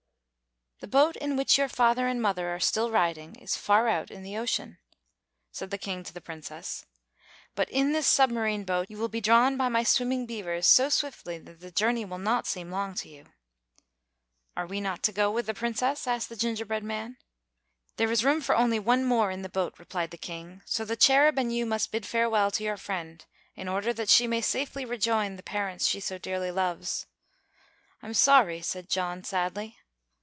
[0.83, 4.23] "The boat in which your father and mother are still riding is far out in
[4.23, 4.79] the ocean,"
[5.51, 6.87] said the King to the Princess;
[7.53, 11.37] "but in this submarine boat you will be drawn by my swimming beavers so swiftly
[11.37, 13.25] that the journey will not seem long to you."
[14.57, 17.17] "Are we not to go with the Princess?" asked the gingerbread man.
[17.97, 20.95] "There is room for only one more in the boat," replied the King, "so the
[20.95, 23.23] Cherub and you must bid farewell to your friend,
[23.55, 27.05] in order that she may safely rejoin the parents she so dearly loves."
[28.01, 29.77] "I'm sorry," said John, sadly.